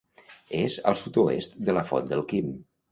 És 0.61 0.77
al 0.93 0.97
sud-oest 1.03 1.55
de 1.69 1.79
la 1.81 1.87
Font 1.93 2.13
del 2.13 2.27
Quim. 2.35 2.55